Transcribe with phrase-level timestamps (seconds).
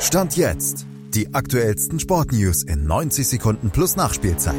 [0.00, 0.86] Stand jetzt.
[1.14, 4.54] Die aktuellsten Sportnews in 90 Sekunden plus Nachspielzeit.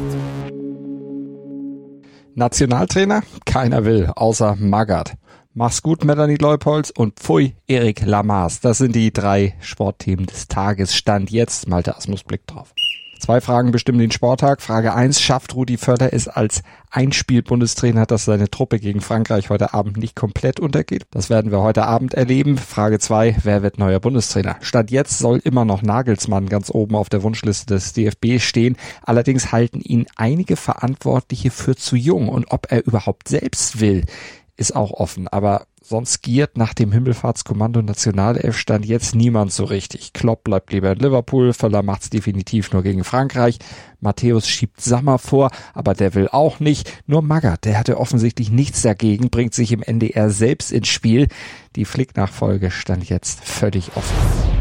[2.34, 3.22] Nationaltrainer?
[3.46, 5.14] Keiner will, außer Magath.
[5.54, 8.60] Mach's gut, Melanie Leupolz und Pfui, Erik Lamaß.
[8.60, 10.94] Das sind die drei Sportthemen des Tages.
[10.94, 12.74] Stand jetzt, Malte Asmus Blick drauf.
[13.18, 14.62] Zwei Fragen bestimmen den Sporttag.
[14.62, 19.96] Frage eins: Schafft Rudi Völler es als Einspiel-Bundestrainer, dass seine Truppe gegen Frankreich heute Abend
[19.96, 21.06] nicht komplett untergeht?
[21.10, 22.56] Das werden wir heute Abend erleben.
[22.56, 24.56] Frage zwei: Wer wird neuer Bundestrainer?
[24.60, 28.76] Statt jetzt soll immer noch Nagelsmann ganz oben auf der Wunschliste des DFB stehen.
[29.02, 32.28] Allerdings halten ihn einige Verantwortliche für zu jung.
[32.28, 34.04] Und ob er überhaupt selbst will,
[34.58, 35.28] ist auch offen.
[35.28, 40.12] Aber Sonst giert nach dem Himmelfahrtskommando Nationalelf stand jetzt niemand so richtig.
[40.12, 43.58] Klopp bleibt lieber in Liverpool, Völler macht's definitiv nur gegen Frankreich.
[43.98, 46.92] Matthäus schiebt Sammer vor, aber der will auch nicht.
[47.06, 51.28] Nur Magath, der hatte offensichtlich nichts dagegen, bringt sich im NDR selbst ins Spiel.
[51.74, 54.57] Die Flick-Nachfolge stand jetzt völlig offen.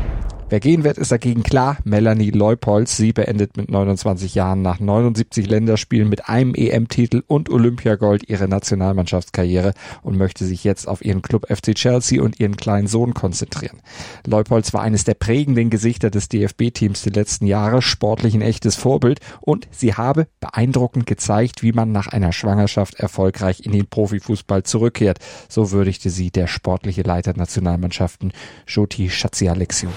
[0.50, 1.78] Wer gehen wird, ist dagegen klar.
[1.84, 2.96] Melanie Leupolz.
[2.96, 9.74] Sie beendet mit 29 Jahren nach 79 Länderspielen mit einem EM-Titel und Olympiagold ihre Nationalmannschaftskarriere
[10.04, 13.82] und möchte sich jetzt auf ihren Club FC Chelsea und ihren kleinen Sohn konzentrieren.
[14.26, 19.20] Leupolz war eines der prägenden Gesichter des DFB-Teams der letzten Jahre, sportlich ein echtes Vorbild
[19.42, 25.20] und sie habe beeindruckend gezeigt, wie man nach einer Schwangerschaft erfolgreich in den Profifußball zurückkehrt.
[25.50, 28.32] So würdigte sie der sportliche Leiter Nationalmannschaften
[28.66, 29.90] Joti Schatzialexio.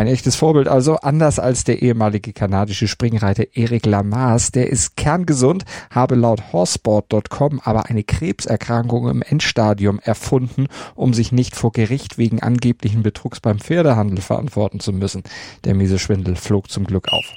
[0.00, 4.50] Ein echtes Vorbild also, anders als der ehemalige kanadische Springreiter Eric Lamaß.
[4.50, 11.54] Der ist kerngesund, habe laut Horsesport.com aber eine Krebserkrankung im Endstadium erfunden, um sich nicht
[11.54, 15.22] vor Gericht wegen angeblichen Betrugs beim Pferdehandel verantworten zu müssen.
[15.64, 17.34] Der miese Schwindel flog zum Glück auf.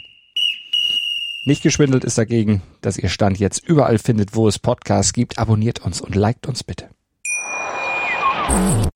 [1.44, 5.38] Nicht geschwindelt ist dagegen, dass ihr Stand jetzt überall findet, wo es Podcasts gibt.
[5.38, 6.88] Abonniert uns und liked uns bitte.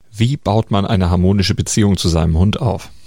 [0.10, 2.92] Wie baut man eine harmonische Beziehung zu seinem Hund auf?